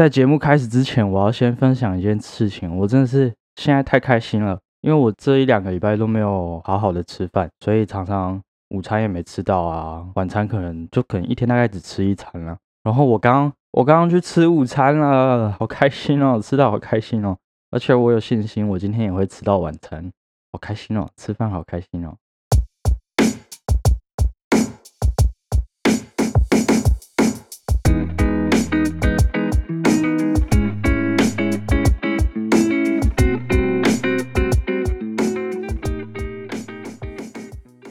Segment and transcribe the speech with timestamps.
[0.00, 2.74] 在节目开始之前，我要先分享一件事情。
[2.74, 8.40] 我真的是现在太开心了，因为我这一两个礼拜都没有好好的吃饭，所以常常
[8.70, 12.56] 午餐也没吃到啊，晚餐可能就可能一天大概只吃一餐了。
[12.82, 17.36] 然后我刚我刚刚去吃午餐了，好开心哦，吃到好开心哦，
[17.70, 20.10] 而且我有信心，我今天也会吃到晚餐，
[20.50, 22.16] 好开心哦，吃饭好开心哦。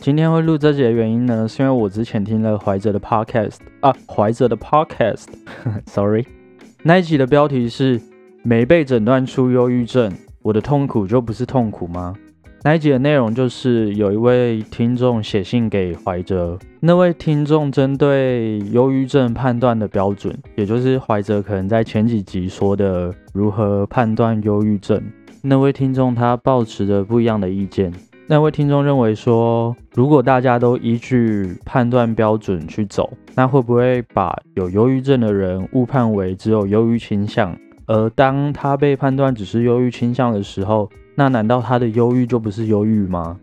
[0.01, 6.25] 今天会录这集的原因呢，是因为我之前听了怀哲的 podcast 啊，怀哲的 podcast，sorry，
[6.83, 7.99] 那一集的标题是
[8.41, 10.09] 没被诊断出忧郁症，
[10.41, 12.15] 我的痛苦就不是痛苦吗？
[12.63, 25.03] 那一集的内容就是有一位听众写信给怀哲，那位听众针对忧郁症判断的标准，也就是怀哲可能在前几集说的如何判断忧郁症，
[25.41, 27.91] 那位听众他抱持着不一样的意见。
[28.31, 37.57] 那位听众认为说，如果大家都依据判断标准去走，那会不会把有忧郁症的人误判为只有忧郁倾向？
[37.87, 43.35] 而当他被判断只是忧郁倾向的时候，那难道他的忧郁就不是忧郁吗？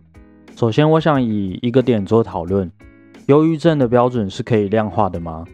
[0.54, 2.70] 首先，我想以一个点做讨论：
[3.26, 5.44] 忧郁症的标准是可以量化的吗？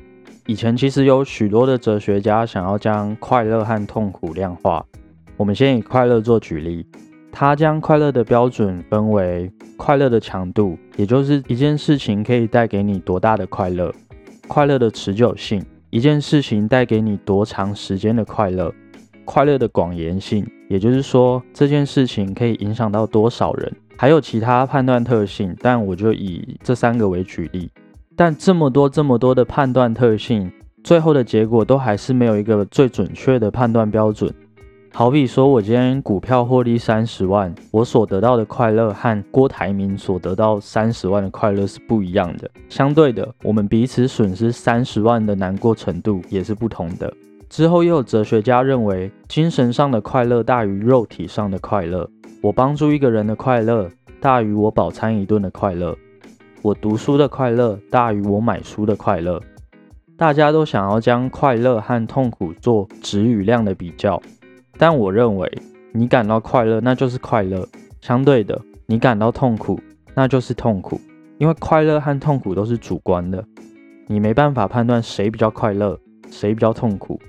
[0.47, 4.85] 以前其实有许多的哲学家想要将快乐和痛苦量化。
[5.39, 6.87] 我们先以快乐做举例。
[7.33, 13.91] 他将快乐的标准分为快乐的强度，也就是一件事情可以带给你多大的快乐；
[14.47, 18.71] 快乐的持久性，一件事情带给你多长时间的快乐；
[19.25, 23.73] 快乐的广延性，也就是说这件事情可以影响到多少人。
[23.97, 27.71] 还有其他判断特性，但我就以这三个为举例。
[28.15, 30.53] 但这么多这么多的判断特性，
[30.85, 34.33] 最后的结果都还是没有一个最准确的判断标准。
[34.95, 42.51] 好比说，我今天股票获利三十万，我所得到的快乐和郭台铭所得到三十万的快乐是不一样的。
[42.69, 47.11] 相对的，我们彼此损失三十万的难过程度也是不同的。
[47.49, 52.07] 之后又有哲学家认为，精神上的快乐大于肉体上的快乐。
[52.43, 53.89] 我帮助一个人的快乐
[54.21, 55.97] 大于我饱餐一顿的快乐。
[56.61, 59.41] 我读书的快乐大于我买书的快乐。
[60.19, 64.21] 大家都想要将快乐和痛苦做值与量的比较。
[64.79, 65.51] 但我认为，
[65.93, 67.63] 你感到快乐，那就是快乐；
[68.01, 69.79] 相对的，你感到痛苦，
[70.15, 71.01] 那就是痛苦。
[71.39, 73.45] 因为快乐和痛苦都是主观的，
[74.07, 75.99] 你没办法判断谁比较快乐，
[76.31, 77.21] 谁比较痛苦。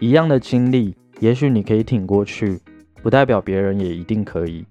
[0.00, 2.58] 一样的经历，也许你可以挺过去，
[3.02, 4.64] 不代表别人也一定可以。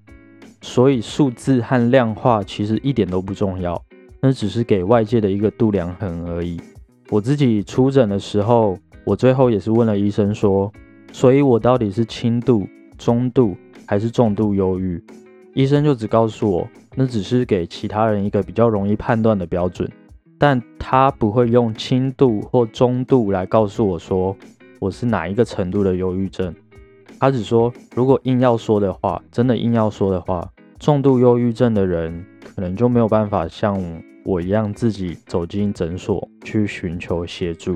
[0.61, 3.79] 所以，数字和量化其实一点都不重要，
[4.19, 6.59] 那只是给外界的一个度量衡而已。
[7.09, 10.71] 我自己出诊的时候，我最后也是问了医生说。
[11.11, 15.03] 所以，我到底是轻度、中度还是重度忧郁？
[15.53, 19.89] 医生就只告诉我，那只是给其他人一个比较容易判断的标准，
[20.37, 24.35] 但他不会用轻度或中度来告诉我说
[24.79, 26.53] 我是哪一个程度的忧郁症。
[27.19, 30.47] 他只说，如果硬要说的话，真的硬要说的话，
[30.79, 32.23] 重度忧郁症的人
[32.55, 33.81] 可能就没有办法像
[34.23, 37.75] 我一样自己走进诊所去寻求协助。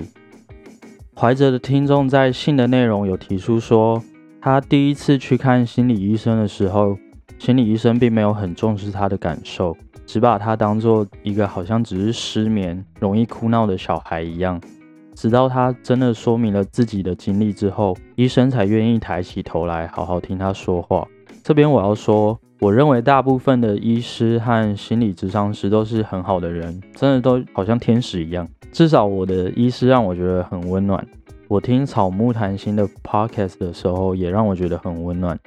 [1.22, 4.02] 怀哲的听众在信的内容有提出说，
[4.42, 6.98] 他第一次去看心理医生的时候，
[7.38, 9.78] 心理医生并没有很重视他的感受，
[10.08, 14.60] 只把他当做一个好像只是失眠、容易哭闹的小孩一样。
[15.14, 21.08] 直到他真的说明了自己的经历之后，医生才愿意抬起头来好好听他说话。
[21.44, 28.48] 这边我要说，我认为大部分的医师和心理咨商师都是很好的人，真的都好像天使一样。
[28.72, 31.06] 至少我的医师让我觉得很温暖。
[31.48, 35.38] 我听草木谈心的 podcast 的时候，也让我觉得很温暖。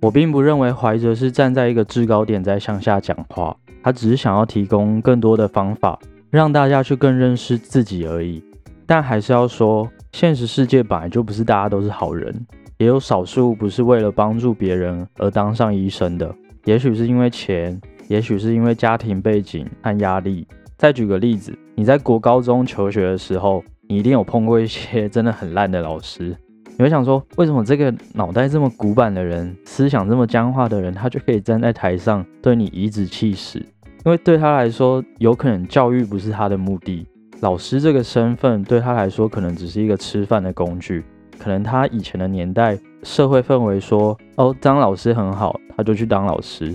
[0.00, 5.98] 我并不认为怀哲是站在一个制高点在向下讲话，他只是想要提供更多的方法，
[6.30, 8.40] 让大家去更认识自己而已。
[8.86, 12.46] 但还是要说，现实世界本来就不是大家都是好人，
[12.76, 16.32] 也有少数不是为了帮助别人而当上医生的。
[16.64, 20.46] 也许是因为钱，也许是因为家庭背景和压力。
[20.78, 26.36] 再举个例子，你在国高中求学的时候，你一定有碰过一些真的很烂的老师。
[26.76, 33.58] 你会想说，为什么这个脑袋这么古板的人，思想这么僵化的人，他就可以站在台上对你颐指气使？
[34.04, 37.04] 因为对他来说，有可能教育不是他的目的，
[37.40, 41.02] 老师这个身份对他来说，可能只是一个吃饭的工具。
[41.40, 46.72] 可能他以前的年代社会氛围说，哦，当老师很好，他就去当老师。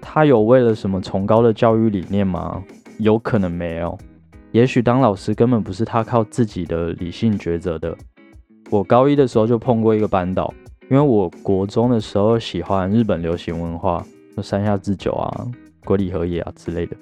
[0.00, 2.62] 他有为了什么崇高的教育理念吗？
[2.98, 3.96] 有可能没有，
[4.50, 7.96] 也许当老师根本不是他靠自己的理性抉择的。
[8.70, 10.52] 我高一的时候就碰过一个班导，
[10.90, 14.04] 因为我国中的时候喜欢日本流行文化，
[14.36, 15.46] 就山下智久啊、
[15.84, 16.96] 龟梨和也啊之类的，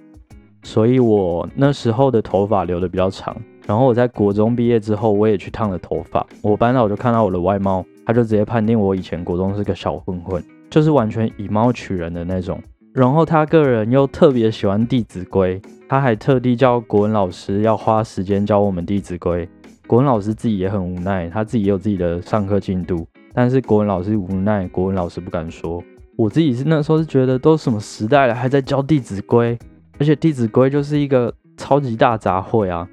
[0.63, 3.35] 所以我那时候的头发留的比较长。
[3.67, 6.25] 然后我在国中毕业之后，我也去烫了头发。
[6.43, 12.63] 我班导就看到我的外貌，他就直接判定我以前国中是个小混混，就是完全以貌取人的那种。
[12.93, 19.47] 然后他个人又特别喜欢《弟子规》，他还特地叫国文老师要花时间教我们《弟子规》。
[19.87, 25.81] 国文老师自己也很无奈，他自己也有自己的上课进度，但是国文老师无奈，国文老师不敢说。
[26.17, 29.57] 我自己是那时候是觉得都什么时代了，还在教《弟子规》，
[30.01, 32.89] 而且《弟子规》就是一个超级大杂烩啊。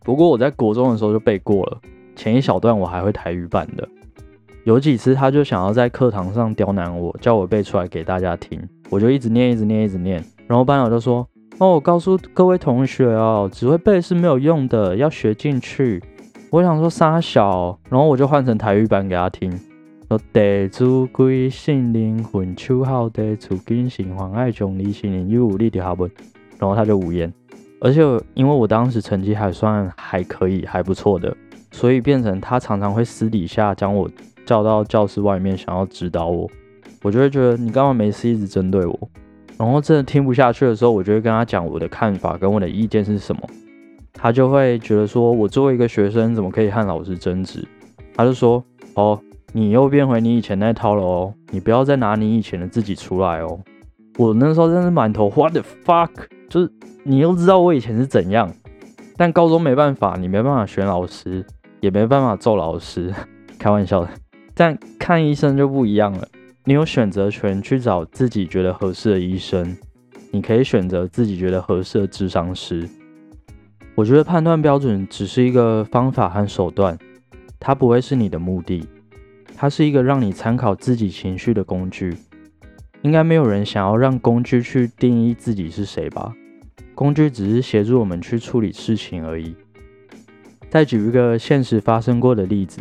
[0.00, 1.80] 不过我在国中的时候就背过了，
[2.14, 3.88] 前一小段我还会台语版的。
[4.64, 10.22] 有几次他就想要在课堂上刁难我，叫我背出来给大家听，我就一直念，一直念，一直念。
[10.46, 11.26] 然后班长就说
[11.58, 16.02] ：“哦，我告诉各位同学哦，只会背是没有用的，要学进去。”
[16.50, 19.50] 我想说沙小，然后我就换成台语版给他听，
[20.08, 26.10] 说：“地主归性灵魂，秋好地处金心，妨爱中离心灵，有武力的下文。”
[26.58, 27.32] 然后他就无言。
[27.80, 28.00] 而且
[28.34, 31.36] 因为我当时成绩还算还可以，还不错的，
[31.70, 34.08] 所以变成他常常会私底下将我
[34.46, 36.50] 叫到教室外面，想要指导我。
[37.02, 39.08] 我就会觉得你干嘛没事一直针对我？
[39.58, 43.42] 然后真的听不下去的时候，我就会跟他讲我的看法跟我的意见是什么。
[44.12, 47.66] 他就会觉得说我作为一个学生怎么可以和老师争执？
[48.14, 48.64] 他就说
[48.94, 49.20] 哦，
[49.52, 53.58] 你又变回你以前那套了哦，你不要再拿你以前的自己出来哦。
[54.16, 56.10] 我那时候真是满头 what the fuck，
[56.48, 56.72] 就是
[57.02, 58.48] 你又知道我以前是怎样，
[59.16, 61.44] 但高中没办法，你没办法选老师，
[61.80, 63.12] 也没办法揍老师，
[63.58, 64.08] 开玩笑的。
[64.54, 66.28] 但看医生就不一样了，
[66.66, 69.76] 你有选择权去找自己觉得合适的医生，
[70.30, 72.88] 你可以选择自己觉得合适的智商师。
[73.94, 76.98] 我觉得判断标准只是一个方法和手段，
[77.60, 78.88] 它不会是你的目的，
[79.54, 82.16] 它是一个让你参考自己情绪的工具。
[83.02, 86.34] 应该没有人想要让工具去定义自己是谁吧？
[86.94, 89.54] 工具只是协助我们去处理事情而已。
[90.70, 92.80] 再举一个现实发生过的例子，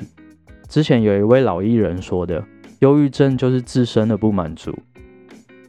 [0.70, 2.42] 之前有一位老艺人说的，
[2.80, 4.78] 忧郁症就是自身的不满足。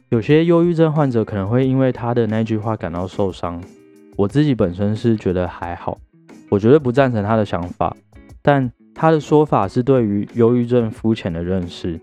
[0.09, 3.61] 有些忧郁症患者可能会因为他的那句话感到受伤。
[4.15, 5.97] 我自己本身是觉得还好，
[6.49, 7.95] 我绝对不赞成他的想法，
[8.41, 11.99] 但他的说法是对于忧郁症肤浅的认识。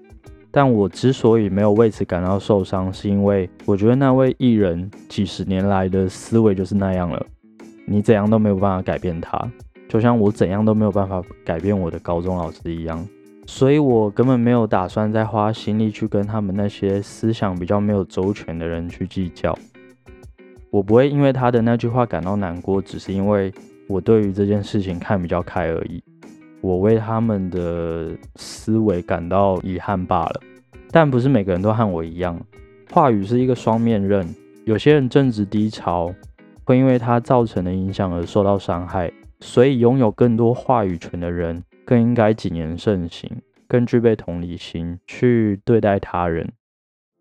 [0.51, 7.25] 但我之所以没有为此感到受伤，是因为我觉得那位艺人几十年来的思维就是那样了，
[7.87, 9.51] 你怎样都没有办法改变他，
[9.89, 13.03] 就像我怎样都没有办法改变我的高中老师一样，
[13.47, 19.57] 所以我根本没有打算再花心力去跟他们那些思想比较没有周全的人去计较。
[20.71, 23.53] 我不会因为他的那句话感到难过，只是因为
[23.89, 26.03] 我对于这件事情看比较开而已。
[26.61, 30.41] 我为他们的思维感到遗憾罢了，
[30.91, 32.41] 但不是每个人都和我一样。
[32.91, 34.27] 话语是一个双面刃，
[34.65, 36.15] 有些人正值低潮，
[36.65, 43.31] 会因为他造成的影响而受到伤害，所以拥有更多话语权的人更应该谨言慎行，
[43.67, 46.53] 更具备同理心去对待他人。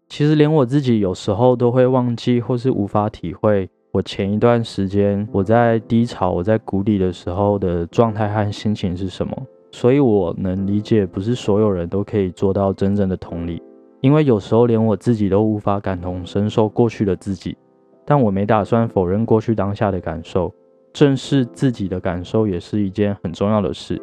[0.09, 3.69] 其实连我自己有时候都会忘记或是无法体会。
[3.93, 9.35] 我前一段时间我在低潮、我在谷底的时候的状态和心情是什么？
[9.71, 13.61] 所以我能理解，不是所有人都可以做到真正的同理，
[14.01, 17.57] 因为有时候连我自己都无法感同身受过去的自己。
[18.03, 20.53] 但我没打算否认过去当下的感受，
[20.91, 24.01] 正视自己的感受也是一件很重要的事。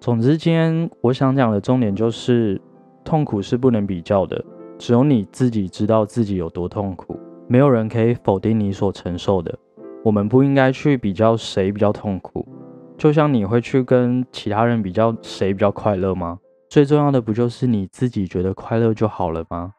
[0.00, 2.58] 总之，今天我想讲的重点就是，
[3.04, 4.42] 痛苦是不能比较的，
[4.78, 7.20] 只有你自己知道自己有多痛苦。
[7.46, 9.54] 没有人可以否定你所承受的。
[10.02, 12.48] 我们不应该去比较谁比较痛苦，
[12.96, 16.38] 就像你会去跟其他人比较谁比较快乐吗？
[16.70, 19.74] 最重要的不就是你自己觉得快乐就好了吗？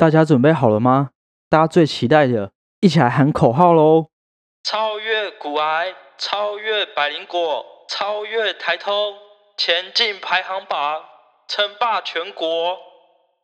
[0.00, 1.10] 大家准备好了吗？
[1.50, 4.06] 大家最期待的，一起来喊口号喽！
[4.64, 9.12] 超越骨癌，超越百灵果，超越台通，
[9.58, 11.02] 前进排行榜，
[11.46, 12.78] 称霸全国。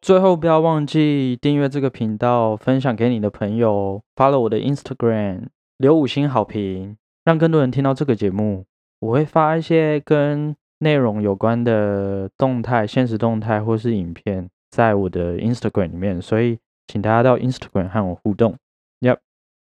[0.01, 6.97] 最后不要忘记订阅这个频道，分享给你的朋友，发了我的 Instagram，留五星好评，
[7.27, 8.65] 让更多人听到这个节目。
[9.01, 14.49] 我会发一些跟内容有关的动态、现实动态或是影片。
[14.71, 18.57] 在我的 Instagram 里面，所以请大家到 Instagram 和我互动。
[19.01, 19.19] Yep，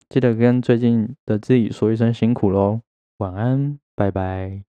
[0.08, 2.80] 记得跟最近的自己说一声辛苦喽，
[3.18, 4.68] 晚安，拜拜。